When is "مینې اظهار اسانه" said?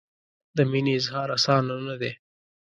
0.71-1.75